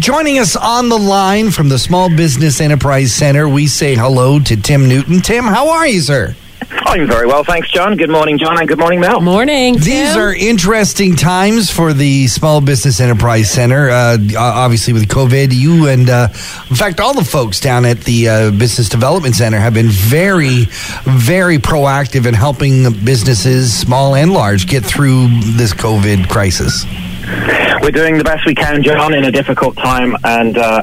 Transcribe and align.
Joining 0.00 0.38
us 0.38 0.56
on 0.56 0.88
the 0.88 0.96
line 0.96 1.50
from 1.50 1.68
the 1.68 1.78
Small 1.78 2.08
Business 2.08 2.58
Enterprise 2.58 3.12
Center, 3.12 3.46
we 3.46 3.66
say 3.66 3.94
hello 3.94 4.40
to 4.40 4.56
Tim 4.56 4.88
Newton. 4.88 5.20
Tim, 5.20 5.44
how 5.44 5.68
are 5.68 5.86
you, 5.86 6.00
sir? 6.00 6.34
I'm 6.70 7.06
very 7.06 7.26
well, 7.26 7.44
thanks, 7.44 7.70
John. 7.70 7.98
Good 7.98 8.08
morning, 8.08 8.38
John, 8.38 8.58
and 8.58 8.66
good 8.66 8.78
morning, 8.78 9.00
Mel. 9.00 9.20
Morning. 9.20 9.74
Tim. 9.74 9.84
These 9.84 10.16
are 10.16 10.34
interesting 10.34 11.16
times 11.16 11.70
for 11.70 11.92
the 11.92 12.28
Small 12.28 12.62
Business 12.62 12.98
Enterprise 12.98 13.50
Center. 13.50 13.90
Uh, 13.90 14.16
obviously, 14.38 14.94
with 14.94 15.06
COVID, 15.06 15.52
you 15.52 15.88
and, 15.88 16.08
uh, 16.08 16.28
in 16.70 16.76
fact, 16.76 16.98
all 16.98 17.12
the 17.12 17.22
folks 17.22 17.60
down 17.60 17.84
at 17.84 18.00
the 18.00 18.26
uh, 18.26 18.50
Business 18.52 18.88
Development 18.88 19.34
Center 19.34 19.58
have 19.58 19.74
been 19.74 19.88
very, 19.88 20.64
very 21.04 21.58
proactive 21.58 22.24
in 22.24 22.32
helping 22.32 22.84
businesses, 23.04 23.78
small 23.78 24.14
and 24.14 24.32
large, 24.32 24.66
get 24.66 24.82
through 24.82 25.28
this 25.56 25.74
COVID 25.74 26.30
crisis. 26.30 26.86
We're 27.82 27.90
doing 27.90 28.18
the 28.18 28.24
best 28.24 28.46
we 28.46 28.54
can, 28.54 28.82
John, 28.82 29.14
in 29.14 29.24
a 29.24 29.32
difficult 29.32 29.76
time, 29.76 30.16
and 30.24 30.56
uh, 30.56 30.82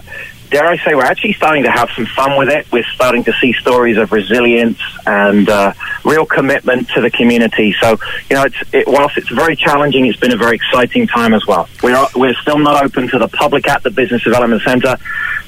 dare 0.49 0.65
I 0.65 0.77
say, 0.77 0.95
we're 0.95 1.03
actually 1.03 1.33
starting 1.33 1.63
to 1.63 1.71
have 1.71 1.89
some 1.95 2.05
fun 2.05 2.37
with 2.37 2.49
it. 2.49 2.71
We're 2.71 2.85
starting 2.95 3.23
to 3.25 3.33
see 3.33 3.53
stories 3.53 3.97
of 3.97 4.11
resilience 4.11 4.79
and 5.05 5.49
uh, 5.49 5.73
real 6.05 6.25
commitment 6.25 6.89
to 6.89 7.01
the 7.01 7.11
community. 7.11 7.75
So, 7.79 7.97
you 8.29 8.35
know, 8.35 8.43
it's, 8.43 8.57
it, 8.73 8.87
whilst 8.87 9.17
it's 9.17 9.29
very 9.29 9.55
challenging, 9.55 10.05
it's 10.05 10.19
been 10.19 10.33
a 10.33 10.37
very 10.37 10.55
exciting 10.55 11.07
time 11.07 11.33
as 11.33 11.45
well. 11.45 11.67
We're, 11.83 12.07
we're 12.15 12.35
still 12.35 12.59
not 12.59 12.83
open 12.83 13.07
to 13.09 13.19
the 13.19 13.27
public 13.27 13.67
at 13.67 13.83
the 13.83 13.91
Business 13.91 14.23
Development 14.23 14.61
Center, 14.61 14.97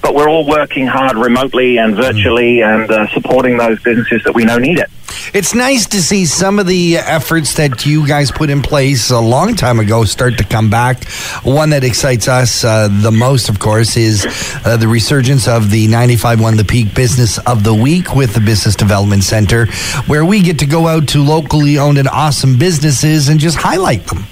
but 0.02 0.16
we're 0.16 0.30
all 0.30 0.46
working 0.46 0.88
hard 0.88 1.18
remotely 1.18 1.78
and 1.78 1.96
virtually 1.96 2.62
and 2.62 2.90
uh, 2.90 3.08
supporting 3.10 3.58
those 3.58 3.82
businesses 3.82 4.24
that 4.26 4.34
we 4.34 4.46
know 4.46 4.58
need 4.58 4.80
it. 4.80 4.90
It's 5.34 5.54
nice 5.54 5.86
to 5.88 6.02
see 6.02 6.26
some 6.26 6.60
of 6.60 6.68
the 6.68 6.98
efforts 6.98 7.56
that 7.56 7.86
you 7.86 8.08
guys 8.08 8.32
put 8.32 8.50
in 8.50 8.62
place 8.62 9.12
a 9.12 9.20
long 9.20 9.56
time 9.56 9.80
ago 9.80 10.04
start 10.04 10.38
to 10.38 10.44
come 10.44 10.70
back. 10.70 11.08
One 11.44 11.70
that 11.72 11.84
excites 11.84 12.28
us 12.28 12.64
uh, 12.64 12.88
the 12.90 13.12
most, 13.12 13.50
of 13.50 13.60
course, 13.60 13.98
is 13.98 14.26
uh, 14.66 14.78
the 14.78 14.88
resurgence 14.88 15.48
of 15.48 15.70
the 15.70 15.88
95.1 15.88 16.58
The 16.58 16.66
Peak 16.66 16.96
Business 16.96 17.38
of 17.40 17.64
the 17.64 17.74
Week 17.74 18.16
with 18.16 18.34
the 18.34 18.40
Business 18.40 18.76
Development 18.76 19.24
Center, 19.24 19.68
where 20.08 20.26
we 20.26 20.42
get 20.42 20.60
to 20.60 20.66
go 20.66 20.88
out 20.88 21.08
to 21.10 21.24
locally 21.24 21.78
owned 21.78 21.98
and 21.98 22.08
awesome 22.08 22.58
businesses 22.58 23.30
and 23.30 23.40
just 23.40 23.58
highlight 23.58 24.06
them. 24.08 24.26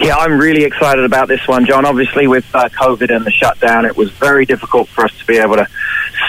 Yeah, 0.00 0.16
I'm 0.16 0.38
really 0.38 0.64
excited 0.64 1.04
about 1.04 1.28
this 1.28 1.46
one, 1.48 1.66
John. 1.66 1.84
Obviously, 1.84 2.26
with 2.26 2.46
uh, 2.54 2.68
COVID 2.68 3.14
and 3.14 3.24
the 3.24 3.30
shutdown, 3.30 3.84
it 3.84 3.96
was 3.96 4.10
very 4.12 4.46
difficult 4.46 4.88
for 4.88 5.04
us 5.04 5.18
to 5.18 5.26
be 5.26 5.38
able 5.38 5.56
to 5.56 5.66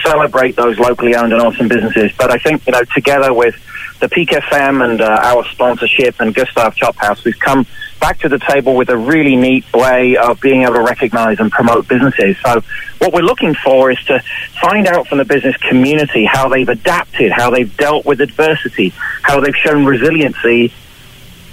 celebrate 0.03 0.55
those 0.55 0.79
locally 0.79 1.15
owned 1.15 1.33
and 1.33 1.41
awesome 1.41 1.67
businesses. 1.67 2.11
But 2.17 2.31
I 2.31 2.37
think, 2.37 2.65
you 2.65 2.73
know, 2.73 2.81
together 2.95 3.33
with 3.33 3.55
the 3.99 4.09
Peak 4.09 4.29
FM 4.29 4.83
and 4.83 5.01
uh, 5.01 5.19
our 5.23 5.43
sponsorship 5.45 6.19
and 6.19 6.33
Gustav 6.33 6.75
Chop 6.75 6.95
House, 6.97 7.23
we've 7.23 7.39
come 7.39 7.65
back 7.99 8.19
to 8.19 8.29
the 8.29 8.39
table 8.39 8.75
with 8.75 8.89
a 8.89 8.97
really 8.97 9.35
neat 9.35 9.65
way 9.73 10.15
of 10.17 10.39
being 10.39 10.63
able 10.63 10.75
to 10.75 10.81
recognize 10.81 11.39
and 11.39 11.51
promote 11.51 11.87
businesses. 11.87 12.37
So 12.45 12.61
what 12.99 13.13
we're 13.13 13.21
looking 13.21 13.55
for 13.55 13.91
is 13.91 13.99
to 14.05 14.21
find 14.61 14.87
out 14.87 15.07
from 15.07 15.17
the 15.17 15.25
business 15.25 15.57
community 15.57 16.25
how 16.25 16.47
they've 16.47 16.69
adapted, 16.69 17.31
how 17.31 17.49
they've 17.49 17.75
dealt 17.77 18.05
with 18.05 18.21
adversity, 18.21 18.93
how 19.23 19.39
they've 19.39 19.55
shown 19.55 19.85
resiliency 19.85 20.71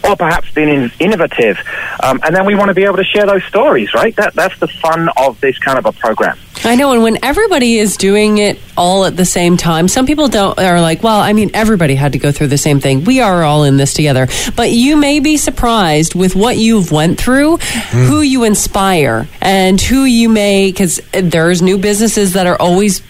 or 0.04 0.16
perhaps 0.16 0.50
been 0.52 0.90
innovative. 1.00 1.58
Um, 2.02 2.20
and 2.22 2.34
then 2.34 2.46
we 2.46 2.54
want 2.54 2.68
to 2.68 2.74
be 2.74 2.84
able 2.84 2.96
to 2.96 3.04
share 3.04 3.26
those 3.26 3.44
stories, 3.44 3.94
right? 3.94 4.14
That, 4.16 4.34
that's 4.34 4.58
the 4.58 4.68
fun 4.68 5.08
of 5.16 5.40
this 5.40 5.58
kind 5.58 5.78
of 5.78 5.86
a 5.86 5.92
program. 5.92 6.38
I 6.62 6.76
know, 6.76 6.92
and 6.92 7.02
when 7.02 7.22
everybody 7.22 7.78
is 7.78 7.96
doing 7.96 8.38
it 8.38 8.58
all 8.76 9.04
at 9.04 9.16
the 9.16 9.24
same 9.24 9.56
time, 9.56 9.86
some 9.86 10.06
people 10.06 10.28
don't 10.28 10.58
are 10.58 10.80
like, 10.80 11.02
well, 11.02 11.20
I 11.20 11.32
mean, 11.32 11.50
everybody 11.52 11.94
had 11.94 12.12
to 12.12 12.18
go 12.18 12.32
through 12.32 12.46
the 12.46 12.58
same 12.58 12.80
thing. 12.80 13.04
We 13.04 13.20
are 13.20 13.42
all 13.42 13.64
in 13.64 13.76
this 13.76 13.92
together. 13.92 14.28
But 14.56 14.70
you 14.70 14.96
may 14.96 15.20
be 15.20 15.36
surprised 15.36 16.14
with 16.14 16.34
what 16.34 16.56
you've 16.56 16.90
went 16.90 17.18
through, 17.18 17.58
mm. 17.58 18.06
who 18.06 18.20
you 18.22 18.44
inspire, 18.44 19.28
and 19.42 19.78
who 19.80 20.04
you 20.04 20.28
may 20.28 20.70
because 20.70 21.00
there's 21.12 21.60
new 21.60 21.76
businesses 21.76 22.32
that 22.32 22.46
are 22.46 22.56
always 22.60 23.02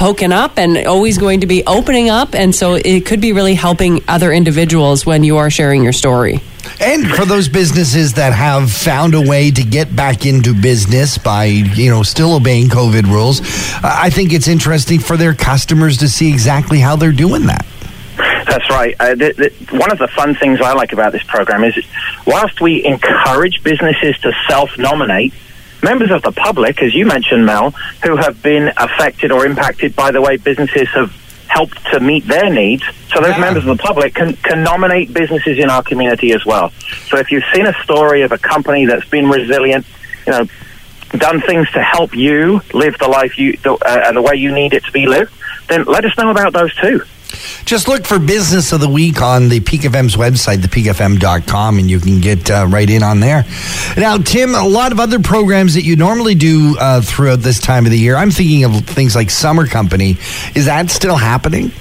poking 0.00 0.32
up 0.32 0.58
and 0.58 0.78
always 0.86 1.18
going 1.18 1.40
to 1.40 1.46
be 1.46 1.62
opening 1.66 2.08
up. 2.08 2.34
And 2.34 2.54
so 2.54 2.74
it 2.74 3.04
could 3.04 3.20
be 3.20 3.34
really 3.34 3.54
helping 3.54 4.02
other 4.08 4.32
individuals 4.32 5.04
when 5.04 5.22
you 5.22 5.36
are 5.36 5.50
sharing 5.50 5.84
your 5.84 5.92
story. 5.92 6.40
And 6.80 7.06
for 7.06 7.26
those 7.26 7.50
businesses 7.50 8.14
that 8.14 8.32
have 8.32 8.72
found 8.72 9.14
a 9.14 9.20
way 9.20 9.50
to 9.50 9.62
get 9.62 9.94
back 9.94 10.24
into 10.24 10.54
business 10.54 11.18
by, 11.18 11.44
you 11.44 11.90
know, 11.90 12.02
still 12.02 12.34
obeying 12.34 12.68
COVID 12.68 13.12
rules, 13.12 13.42
I 13.84 14.08
think 14.08 14.32
it's 14.32 14.48
interesting 14.48 15.00
for 15.00 15.18
their 15.18 15.34
customers 15.34 15.98
to 15.98 16.08
see 16.08 16.30
exactly 16.32 16.78
how 16.78 16.96
they're 16.96 17.12
doing 17.12 17.44
that. 17.46 17.66
That's 18.16 18.70
right. 18.70 18.96
Uh, 18.98 19.14
the, 19.14 19.34
the, 19.36 19.76
one 19.76 19.92
of 19.92 19.98
the 19.98 20.08
fun 20.08 20.34
things 20.34 20.62
I 20.62 20.72
like 20.72 20.94
about 20.94 21.12
this 21.12 21.24
program 21.24 21.62
is 21.62 21.78
whilst 22.26 22.62
we 22.62 22.82
encourage 22.86 23.62
businesses 23.62 24.18
to 24.20 24.32
self 24.48 24.78
nominate, 24.78 25.34
members 25.82 26.10
of 26.10 26.22
the 26.22 26.32
public, 26.32 26.82
as 26.82 26.94
you 26.94 27.06
mentioned, 27.06 27.46
Mel, 27.46 27.70
who 28.04 28.16
have 28.16 28.42
been 28.42 28.72
affected 28.76 29.32
or 29.32 29.46
impacted 29.46 29.94
by 29.96 30.10
the 30.10 30.20
way 30.20 30.36
businesses 30.36 30.88
have 30.94 31.14
helped 31.48 31.84
to 31.92 32.00
meet 32.00 32.26
their 32.26 32.48
needs. 32.48 32.84
So 33.12 33.20
those 33.20 33.30
yeah. 33.30 33.40
members 33.40 33.66
of 33.66 33.76
the 33.76 33.82
public 33.82 34.14
can, 34.14 34.34
can 34.34 34.62
nominate 34.62 35.12
businesses 35.12 35.58
in 35.58 35.68
our 35.68 35.82
community 35.82 36.32
as 36.32 36.46
well. 36.46 36.70
So 37.08 37.18
if 37.18 37.32
you've 37.32 37.44
seen 37.52 37.66
a 37.66 37.74
story 37.82 38.22
of 38.22 38.32
a 38.32 38.38
company 38.38 38.86
that's 38.86 39.08
been 39.08 39.28
resilient, 39.28 39.84
you 40.26 40.32
know, 40.32 40.46
done 41.10 41.40
things 41.40 41.68
to 41.72 41.82
help 41.82 42.14
you 42.14 42.60
live 42.72 42.96
the 42.98 43.08
life 43.08 43.36
you 43.36 43.56
the, 43.56 43.72
uh, 43.74 44.12
the 44.12 44.22
way 44.22 44.36
you 44.36 44.54
need 44.54 44.72
it 44.74 44.84
to 44.84 44.92
be 44.92 45.06
lived, 45.06 45.32
then 45.68 45.84
let 45.84 46.04
us 46.04 46.16
know 46.16 46.30
about 46.30 46.52
those 46.52 46.74
too. 46.76 47.02
Just 47.64 47.88
look 47.88 48.06
for 48.06 48.18
Business 48.18 48.72
of 48.72 48.80
the 48.80 48.88
Week 48.88 49.20
on 49.22 49.48
the 49.48 49.60
Peak 49.60 49.82
FM's 49.82 50.16
website, 50.16 50.58
thepeakfm.com, 50.58 51.78
and 51.78 51.90
you 51.90 52.00
can 52.00 52.20
get 52.20 52.50
uh, 52.50 52.66
right 52.68 52.88
in 52.88 53.02
on 53.02 53.20
there. 53.20 53.44
Now, 53.96 54.18
Tim, 54.18 54.54
a 54.54 54.66
lot 54.66 54.92
of 54.92 55.00
other 55.00 55.20
programs 55.20 55.74
that 55.74 55.82
you 55.82 55.96
normally 55.96 56.34
do 56.34 56.76
uh, 56.78 57.00
throughout 57.00 57.40
this 57.40 57.60
time 57.60 57.86
of 57.86 57.92
the 57.92 57.98
year, 57.98 58.16
I'm 58.16 58.30
thinking 58.30 58.64
of 58.64 58.84
things 58.86 59.14
like 59.14 59.30
Summer 59.30 59.66
Company. 59.66 60.16
Is 60.54 60.66
that 60.66 60.90
still 60.90 61.16
happening? 61.16 61.72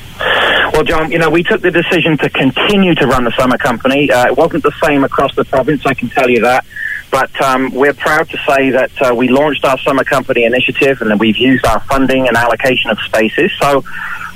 Well, 0.73 0.83
John, 0.83 1.11
you 1.11 1.17
know, 1.17 1.29
we 1.29 1.43
took 1.43 1.61
the 1.61 1.71
decision 1.71 2.17
to 2.19 2.29
continue 2.29 2.95
to 2.95 3.07
run 3.07 3.23
the 3.23 3.31
Summer 3.31 3.57
Company. 3.57 4.09
Uh, 4.11 4.27
it 4.27 4.37
wasn't 4.37 4.63
the 4.63 4.71
same 4.83 5.03
across 5.03 5.35
the 5.35 5.43
province, 5.43 5.85
I 5.85 5.93
can 5.93 6.09
tell 6.09 6.29
you 6.29 6.41
that. 6.41 6.65
But 7.11 7.41
um, 7.41 7.73
we're 7.73 7.93
proud 7.93 8.29
to 8.29 8.37
say 8.47 8.69
that 8.69 8.91
uh, 9.01 9.15
we 9.15 9.27
launched 9.29 9.65
our 9.65 9.77
Summer 9.79 10.03
Company 10.03 10.45
initiative 10.45 11.01
and 11.01 11.09
that 11.11 11.19
we've 11.19 11.37
used 11.37 11.65
our 11.65 11.79
funding 11.81 12.27
and 12.27 12.37
allocation 12.37 12.91
of 12.91 12.99
spaces. 12.99 13.51
So 13.59 13.83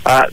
uh, 0.06 0.30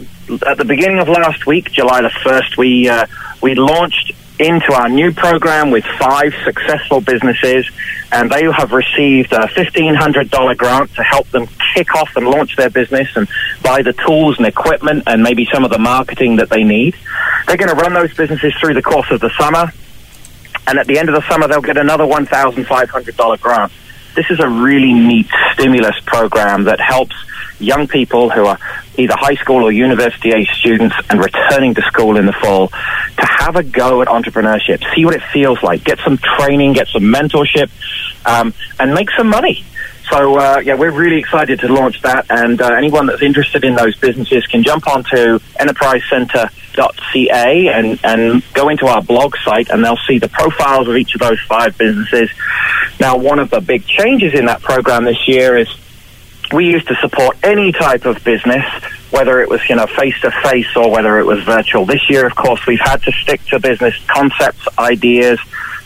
at 0.47 0.59
the 0.59 0.65
beginning 0.65 0.99
of 0.99 1.09
last 1.09 1.47
week, 1.47 1.71
July 1.73 2.03
the 2.03 2.09
1st, 2.09 2.57
we, 2.57 2.89
uh, 2.89 3.07
we 3.43 3.55
launched 3.55 4.13
into 4.41 4.73
our 4.73 4.89
new 4.89 5.13
program 5.13 5.71
with 5.71 5.85
five 5.99 6.33
successful 6.45 7.01
businesses, 7.01 7.69
and 8.11 8.31
they 8.31 8.43
have 8.45 8.73
received 8.73 9.33
a 9.33 9.47
$1,500 9.49 10.57
grant 10.57 10.95
to 10.95 11.03
help 11.03 11.29
them 11.31 11.47
kick 11.75 11.95
off 11.95 12.17
and 12.17 12.27
launch 12.27 12.57
their 12.57 12.71
business 12.71 13.09
and 13.17 13.29
buy 13.63 13.83
the 13.83 13.93
tools 13.93 14.39
and 14.39 14.47
equipment 14.47 15.05
and 15.07 15.23
maybe 15.23 15.47
some 15.53 15.63
of 15.63 15.71
the 15.71 15.79
marketing 15.79 16.37
that 16.37 16.49
they 16.49 16.65
need. 16.65 16.97
They're 17.47 17.59
going 17.59 17.69
to 17.69 17.77
run 17.77 17.93
those 17.93 18.15
businesses 18.15 18.55
through 18.59 18.75
the 18.75 18.83
course 18.83 19.11
of 19.11 19.21
the 19.21 19.31
summer, 19.39 19.71
and 20.67 20.79
at 20.79 20.87
the 20.87 20.99
end 20.99 21.09
of 21.09 21.15
the 21.15 21.29
summer, 21.29 21.47
they'll 21.47 21.61
get 21.61 21.77
another 21.77 22.05
$1,500 22.05 23.41
grant. 23.41 23.73
This 24.17 24.27
is 24.31 24.41
a 24.41 24.49
really 24.49 24.93
neat 24.93 25.29
stimulus 25.53 25.97
program 26.07 26.65
that 26.65 26.81
helps 26.81 27.15
young 27.61 27.87
people 27.87 28.31
who 28.31 28.47
are 28.47 28.59
either 28.97 29.15
high 29.17 29.37
school 29.37 29.65
or 29.65 29.73
university 29.73 30.33
age 30.33 30.51
students 30.59 30.97
and 31.09 31.21
returning 31.21 31.75
to 31.75 31.83
school 31.83 32.17
in 32.17 32.27
the 32.27 32.33
fall 32.33 32.69
to 32.69 33.27
have 33.27 33.57
a 33.57 33.63
go 33.63 34.03
at 34.03 34.09
entrepreneurship, 34.09 34.83
see 34.95 35.05
what 35.05 35.15
it 35.15 35.23
feels 35.33 35.63
like, 35.63 35.85
get 35.85 35.99
some 36.01 36.19
training, 36.19 36.73
get 36.73 36.89
some 36.89 37.03
mentorship, 37.03 37.71
um, 38.27 38.53
and 38.79 38.95
make 38.95 39.11
some 39.17 39.29
money. 39.29 39.65
So 40.11 40.39
uh, 40.39 40.61
yeah, 40.65 40.75
we're 40.75 40.91
really 40.91 41.19
excited 41.19 41.61
to 41.61 41.73
launch 41.73 42.03
that, 42.03 42.27
and 42.31 42.61
uh, 42.61 42.75
anyone 42.75 43.07
that's 43.07 43.23
interested 43.23 43.65
in 43.65 43.77
those 43.77 43.97
businesses 43.97 44.45
can 44.47 44.65
jump 44.65 44.89
onto 44.89 45.39
enterprisecenter.ca 45.61 47.69
and 47.69 48.01
and 48.03 48.43
go 48.53 48.71
into 48.71 48.87
our 48.87 49.03
blog 49.03 49.37
site, 49.45 49.71
and 49.71 49.85
they'll 49.85 50.01
see 50.09 50.19
the 50.19 50.29
profiles 50.29 50.89
of 50.89 50.97
each 50.97 51.15
of 51.15 51.21
those 51.21 51.39
five 51.43 51.79
businesses. 51.79 52.29
Now, 52.99 53.19
one 53.19 53.39
of 53.39 53.51
the 53.51 53.61
big 53.61 53.87
changes 53.87 54.35
in 54.35 54.47
that 54.47 54.63
program 54.63 55.05
this 55.05 55.29
year 55.29 55.57
is 55.57 55.69
we 56.53 56.67
used 56.67 56.89
to 56.89 56.95
support 56.97 57.37
any 57.43 57.73
type 57.73 58.05
of 58.05 58.23
business, 58.25 58.65
whether 59.11 59.41
it 59.41 59.49
was 59.49 59.61
you 59.69 59.77
know 59.77 59.87
face 59.87 60.19
to 60.23 60.31
face 60.43 60.77
or 60.77 60.91
whether 60.91 61.19
it 61.19 61.27
was 61.27 61.43
virtual. 61.45 61.85
This 61.85 62.09
year, 62.09 62.27
of 62.27 62.35
course, 62.35 62.67
we've 62.67 62.81
had 62.81 63.03
to 63.03 63.13
stick 63.13 63.43
to 63.47 63.59
business 63.59 63.95
concepts, 64.07 64.67
ideas 64.79 65.39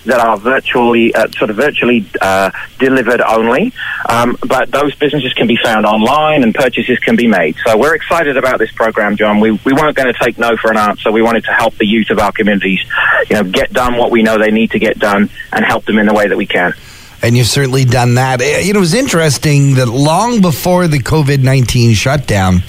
that 0.04 0.20
are 0.20 0.36
virtually 0.36 1.14
uh, 1.14 1.28
sort 1.32 1.50
of 1.50 1.56
virtually 1.56 2.06
uh, 2.20 2.50
delivered 2.78 3.20
only. 3.20 3.72
Um, 4.08 4.36
but 4.46 4.70
those 4.70 4.94
businesses 4.96 5.32
can 5.32 5.46
be 5.46 5.56
found 5.62 5.86
online 5.86 6.42
and 6.42 6.54
purchases 6.54 6.98
can 6.98 7.16
be 7.16 7.26
made. 7.26 7.56
So 7.66 7.78
we're 7.78 7.94
excited 7.94 8.36
about 8.36 8.58
this 8.58 8.70
program, 8.72 9.16
John. 9.16 9.40
We 9.40 9.52
we 9.52 9.72
weren't 9.72 9.96
going 9.96 10.12
to 10.12 10.18
take 10.18 10.38
no 10.38 10.56
for 10.56 10.70
an 10.70 10.76
answer. 10.76 11.10
We 11.10 11.22
wanted 11.22 11.44
to 11.44 11.52
help 11.52 11.76
the 11.76 11.86
youth 11.86 12.10
of 12.10 12.18
our 12.18 12.32
communities, 12.32 12.80
you 13.28 13.36
know, 13.36 13.44
get 13.44 13.72
done 13.72 13.96
what 13.96 14.10
we 14.10 14.22
know 14.22 14.38
they 14.38 14.50
need 14.50 14.72
to 14.72 14.78
get 14.78 14.98
done 14.98 15.30
and 15.52 15.64
help 15.64 15.84
them 15.84 15.98
in 15.98 16.06
the 16.06 16.14
way 16.14 16.28
that 16.28 16.36
we 16.36 16.46
can. 16.46 16.74
And 17.24 17.36
you've 17.36 17.46
certainly 17.46 17.84
done 17.84 18.14
that. 18.16 18.40
Eh, 18.42 18.60
You 18.60 18.72
know, 18.72 18.78
it 18.78 18.80
was 18.80 18.94
interesting 18.94 19.74
that 19.74 19.86
long 19.88 20.40
before 20.40 20.86
the 20.88 20.98
COVID 20.98 21.42
19 21.42 21.94
shutdown, 21.94 22.62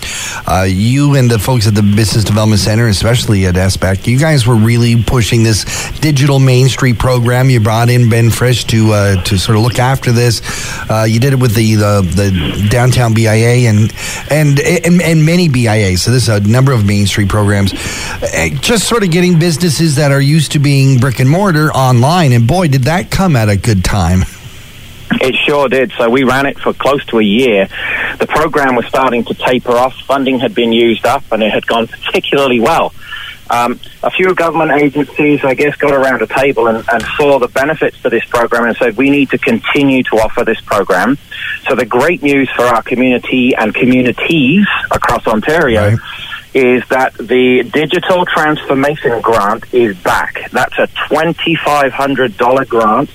uh, 0.48 0.66
you 0.68 1.16
and 1.16 1.30
the 1.30 1.38
folks 1.40 1.68
at 1.68 1.76
the 1.76 1.82
Business 1.84 2.24
Development 2.24 2.60
Center, 2.62 2.88
especially 2.88 3.46
at 3.46 3.56
SBEC, 3.56 4.08
you 4.08 4.18
guys 4.18 4.48
were 4.48 4.56
really 4.56 5.02
pushing 5.04 5.44
this 5.44 5.66
digital 6.00 6.40
Main 6.40 6.70
Street 6.70 6.98
program. 6.98 7.50
You 7.50 7.60
brought 7.60 7.90
in 7.90 8.10
Ben 8.10 8.30
Frisch 8.32 8.64
to 8.66 8.94
uh, 8.94 9.24
to 9.24 9.38
sort 9.38 9.58
of 9.58 9.64
look 9.64 9.80
after 9.80 10.12
this. 10.12 10.42
Uh, 10.90 11.04
you 11.08 11.20
did 11.20 11.34
it 11.34 11.40
with 11.40 11.54
the, 11.56 11.76
the, 11.76 12.02
the 12.16 12.68
downtown 12.70 13.14
BIA 13.14 13.70
and, 13.70 13.92
and, 14.30 14.60
and, 14.60 15.02
and 15.02 15.26
many 15.26 15.50
BIAs. 15.50 16.02
So, 16.04 16.12
this 16.12 16.24
is 16.24 16.30
a 16.30 16.40
number 16.40 16.72
of 16.72 16.86
Main 16.86 17.06
Street 17.08 17.28
programs. 17.30 17.74
Eh, 18.22 18.50
Just 18.62 18.88
sort 18.88 19.04
of 19.04 19.12
getting 19.12 19.38
businesses 19.40 19.96
that 19.96 20.12
are 20.12 20.22
used 20.22 20.52
to 20.54 20.60
being 20.60 20.98
brick 21.00 21.20
and 21.20 21.30
mortar 21.30 21.72
online. 21.74 22.32
And 22.32 22.48
boy, 22.48 22.68
did 22.68 22.84
that 22.84 23.12
come 23.12 23.36
at 23.36 23.50
a 23.50 23.58
good 23.58 23.84
time. 23.84 24.24
It 25.22 25.36
sure 25.46 25.68
did. 25.70 25.92
So 25.98 26.10
we 26.10 26.24
ran 26.24 26.46
it 26.46 26.60
for 26.60 26.74
close 26.74 27.06
to 27.08 27.20
a 27.20 27.24
year. 27.24 27.68
The 28.20 28.28
program 28.28 28.76
was 28.76 28.86
starting 28.88 29.24
to 29.26 29.34
taper 29.34 29.72
off. 29.72 29.94
Funding 30.08 30.40
had 30.40 30.54
been 30.56 30.72
used 30.72 31.06
up, 31.06 31.24
and 31.32 31.44
it 31.44 31.52
had 31.52 31.66
gone 31.66 31.88
particularly 31.88 32.60
well. 32.60 32.94
Um, 33.48 33.80
a 34.02 34.10
few 34.10 34.34
government 34.34 34.72
agencies, 34.72 35.44
I 35.44 35.54
guess, 35.54 35.76
got 35.76 35.94
around 35.94 36.24
a 36.24 36.28
table 36.28 36.68
and, 36.68 36.84
and 36.92 37.04
saw 37.16 37.38
the 37.38 37.48
benefits 37.48 38.02
to 38.02 38.10
this 38.10 38.26
program 38.26 38.66
and 38.68 38.76
said, 38.76 38.98
we 38.98 39.12
need 39.12 39.30
to 39.30 39.38
continue 39.38 40.02
to 40.04 40.16
offer 40.18 40.44
this 40.44 40.60
program. 40.62 41.18
So 41.70 41.76
the 41.76 41.86
great 41.86 42.24
news 42.24 42.50
for 42.56 42.64
our 42.64 42.82
community 42.82 43.54
and 43.56 43.74
communities 43.74 44.66
across 44.90 45.28
Ontario 45.28 45.90
Right. 45.90 46.00
is 46.56 46.84
that 46.90 47.14
the 47.16 47.62
digital 47.72 48.26
transformation 48.26 49.22
grant 49.22 49.72
is 49.72 49.96
back. 50.00 50.50
That's 50.52 50.78
a 50.80 50.88
$2,500 51.10 52.68
grant 52.68 53.10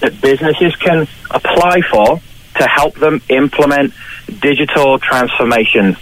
that 0.00 0.20
businesses 0.20 0.74
can 0.76 1.06
apply 1.30 1.80
for 1.90 2.20
to 2.56 2.64
help 2.66 2.94
them 2.96 3.22
implement 3.28 3.92
digital 4.40 4.98
transformation. 4.98 5.96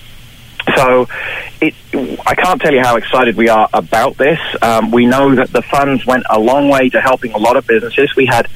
So, 0.77 1.09
it, 1.61 1.75
I 2.27 2.35
can't 2.35 2.61
tell 2.61 2.75
you 2.75 2.81
how 2.81 2.97
excited 2.97 3.37
we 3.37 3.49
are 3.49 3.69
about 3.73 4.17
this. 4.17 4.39
Um, 4.61 4.91
we 4.91 5.07
know 5.07 5.35
that 5.35 5.51
the 5.51 5.63
funds 5.63 6.05
went 6.05 6.25
a 6.29 6.39
long 6.39 6.69
way 6.69 6.89
to 6.91 7.01
helping 7.01 7.33
a 7.33 7.39
lot 7.39 7.57
of 7.57 7.67
businesses. 7.67 8.15
We 8.17 8.27
had 8.27 8.49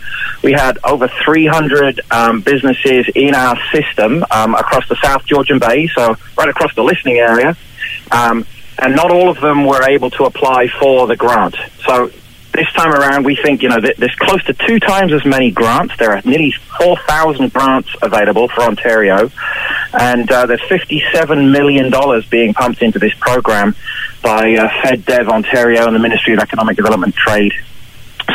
we 0.43 0.53
had 0.53 0.79
over 0.85 1.09
300 1.25 2.01
um, 2.11 2.41
businesses 2.43 3.09
in 3.15 3.35
our 3.35 3.57
system 3.73 4.25
um, 4.31 4.55
across 4.55 4.89
the 4.89 4.97
South 5.03 5.25
Georgian 5.25 5.59
Bay, 5.59 5.89
so 5.89 6.17
right 6.37 6.49
across 6.49 6.75
the 6.75 6.83
listening 6.83 7.17
area, 7.17 7.57
um, 8.11 8.45
and 8.79 8.95
not 8.95 9.11
all 9.11 9.31
of 9.31 9.41
them 9.41 9.65
were 9.65 9.83
able 9.89 10.11
to 10.11 10.25
apply 10.25 10.69
for 10.81 11.07
the 11.07 11.17
grant. 11.17 11.57
So 11.87 12.11
this 12.53 12.71
time 12.75 12.93
around, 12.93 13.25
we 13.25 13.37
think 13.37 13.63
you 13.63 13.69
know 13.69 13.81
there's 13.81 14.15
close 14.17 14.43
to 14.45 14.55
two 14.55 14.79
times 14.79 15.13
as 15.13 15.25
many 15.25 15.51
grants. 15.51 15.95
There 15.99 16.13
are 16.13 16.23
nearly 16.25 16.53
4,000 16.79 17.53
grants 17.53 17.91
available 18.03 18.49
for 18.49 18.63
Ontario, 18.63 19.31
and 19.93 20.31
uh, 20.31 20.47
there's 20.47 20.63
57 20.69 21.51
million 21.51 21.91
dollars 21.91 22.27
being 22.29 22.55
pumped 22.55 22.83
into 22.83 22.99
this 22.99 23.15
program 23.15 23.75
by 24.23 24.55
uh, 24.55 24.69
FedDev 24.85 25.29
Ontario 25.29 25.87
and 25.87 25.95
the 25.95 26.01
Ministry 26.01 26.35
of 26.35 26.41
Economic 26.41 26.77
Development 26.77 27.15
Trade. 27.15 27.53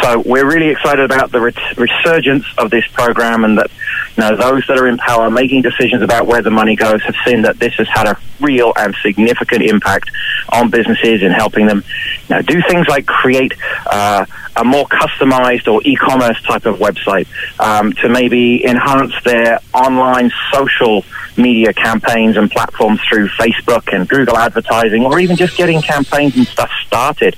So 0.01 0.21
we're 0.25 0.47
really 0.47 0.69
excited 0.69 1.05
about 1.05 1.31
the 1.31 1.39
resurgence 1.77 2.45
of 2.57 2.69
this 2.71 2.85
program, 2.87 3.43
and 3.43 3.57
that 3.57 3.69
you 4.17 4.23
know 4.23 4.35
those 4.35 4.65
that 4.67 4.77
are 4.77 4.87
in 4.87 4.97
power 4.97 5.29
making 5.29 5.61
decisions 5.61 6.01
about 6.01 6.27
where 6.27 6.41
the 6.41 6.51
money 6.51 6.75
goes 6.75 7.01
have 7.03 7.15
seen 7.25 7.41
that 7.43 7.59
this 7.59 7.73
has 7.75 7.87
had 7.87 8.07
a 8.07 8.17
real 8.39 8.73
and 8.77 8.95
significant 9.01 9.63
impact 9.63 10.11
on 10.49 10.69
businesses 10.69 11.21
in 11.23 11.31
helping 11.31 11.65
them 11.65 11.83
you 12.29 12.35
know, 12.35 12.41
do 12.41 12.61
things 12.69 12.87
like 12.87 13.05
create 13.05 13.53
uh, 13.87 14.25
a 14.55 14.63
more 14.63 14.85
customized 14.85 15.71
or 15.71 15.81
e-commerce 15.85 16.41
type 16.43 16.65
of 16.65 16.77
website 16.77 17.27
um, 17.59 17.93
to 17.93 18.09
maybe 18.09 18.65
enhance 18.65 19.13
their 19.23 19.59
online 19.73 20.31
social 20.51 21.03
media 21.37 21.73
campaigns 21.73 22.37
and 22.37 22.49
platforms 22.49 22.99
through 23.07 23.27
Facebook 23.29 23.93
and 23.93 24.09
Google 24.09 24.37
advertising, 24.37 25.05
or 25.05 25.19
even 25.19 25.35
just 25.35 25.55
getting 25.57 25.81
campaigns 25.81 26.35
and 26.35 26.47
stuff 26.47 26.71
started. 26.85 27.35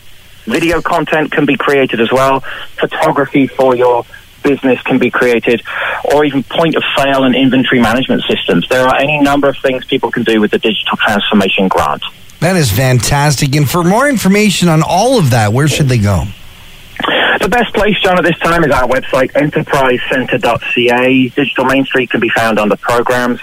Video 0.50 0.82
content 0.82 1.32
can 1.32 1.46
be 1.46 1.56
created 1.56 2.02
as 2.02 2.12
well. 2.12 2.42
Photography 2.80 3.48
for 3.48 3.76
your 3.76 4.04
business 4.44 4.82
can 4.82 4.98
be 4.98 5.12
created, 5.12 5.62
or 6.14 6.26
even 6.26 6.44
point 6.44 6.76
of 6.76 6.84
sale 6.98 7.24
and 7.24 7.36
inventory 7.36 7.80
management 7.82 8.24
systems. 8.24 8.68
There 8.68 8.86
are 8.86 8.96
any 8.96 9.20
number 9.22 9.50
of 9.50 9.58
things 9.58 9.86
people 9.86 10.12
can 10.12 10.24
do 10.24 10.42
with 10.42 10.52
the 10.52 10.60
digital 10.60 10.98
transformation 10.98 11.68
grant. 11.68 12.04
That 12.40 12.56
is 12.56 12.72
fantastic. 12.72 13.56
And 13.56 13.70
for 13.70 13.84
more 13.84 14.08
information 14.10 14.70
on 14.70 14.82
all 14.82 15.20
of 15.20 15.32
that, 15.32 15.52
where 15.54 15.68
should 15.68 15.88
they 15.88 15.98
go? 15.98 16.24
The 17.42 17.50
best 17.50 17.74
place, 17.74 18.00
John, 18.02 18.18
at 18.18 18.24
this 18.24 18.38
time 18.40 18.64
is 18.64 18.72
our 18.72 18.88
website, 18.88 19.32
enterprisecenter.ca. 19.32 21.30
Digital 21.30 21.66
Main 21.66 21.86
Street 21.86 22.10
can 22.10 22.20
be 22.20 22.30
found 22.30 22.60
under 22.60 22.76
programs. 22.76 23.40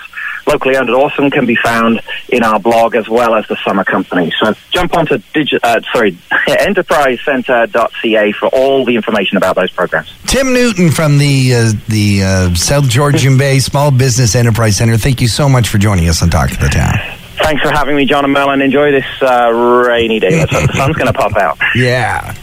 Locally 0.46 0.76
owned 0.76 0.88
and 0.88 0.96
awesome 0.96 1.31
can 1.31 1.44
be 1.44 1.56
found 1.56 2.00
in 2.28 2.43
our 2.43 2.60
blog 2.60 2.94
as 2.94 3.08
well 3.08 3.34
as 3.34 3.46
the 3.48 3.56
summer 3.64 3.84
company. 3.84 4.32
So 4.40 4.54
jump 4.70 4.94
onto 4.94 5.19
digi- 5.34 5.58
uh, 5.62 5.81
sorry, 5.93 6.12
enterprisecentre.ca 6.32 8.32
for 8.32 8.48
all 8.48 8.84
the 8.84 8.96
information 8.96 9.37
about 9.37 9.56
those 9.56 9.70
programs. 9.72 10.12
Tim 10.26 10.52
Newton 10.52 10.90
from 10.90 11.19
the 11.19 11.54
uh, 11.54 11.72
the 11.88 12.22
uh, 12.22 12.54
South 12.54 12.88
Georgian 12.88 13.37
Bay 13.38 13.58
Small 13.58 13.90
Business 13.90 14.34
Enterprise 14.34 14.76
Center. 14.76 14.96
Thank 14.96 15.20
you 15.20 15.28
so 15.28 15.48
much 15.48 15.69
for 15.69 15.78
joining 15.78 16.08
us 16.08 16.22
on 16.22 16.31
Talk 16.31 16.52
of 16.52 16.60
the 16.60 16.69
Town. 16.69 16.94
Thanks 17.42 17.62
for 17.62 17.70
having 17.70 17.96
me, 17.96 18.06
John 18.06 18.25
and 18.25 18.32
Mel, 18.32 18.50
and 18.50 18.62
enjoy 18.62 18.92
this 18.92 19.04
uh, 19.20 19.50
rainy 19.52 20.20
day. 20.20 20.38
Let's 20.38 20.52
hope 20.52 20.66
the 20.69 20.72
sun's 20.76 20.96
going 20.96 21.12
to 21.12 21.12
pop 21.12 21.37
out. 21.37 21.58
Yeah. 21.76 22.34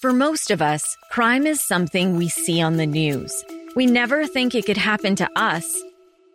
For 0.00 0.12
most 0.12 0.50
of 0.50 0.60
us, 0.60 0.82
crime 1.12 1.46
is 1.46 1.62
something 1.62 2.16
we 2.16 2.28
see 2.28 2.60
on 2.60 2.76
the 2.76 2.86
news. 2.86 3.32
We 3.76 3.86
never 3.86 4.26
think 4.26 4.54
it 4.54 4.66
could 4.66 4.76
happen 4.76 5.14
to 5.16 5.28
us 5.36 5.64